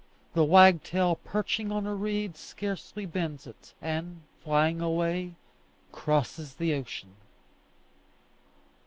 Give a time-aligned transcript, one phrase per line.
[0.33, 5.35] The wagtail perching on a reed scarcely bends it, and, flying away,
[5.91, 7.13] crosses the ocean.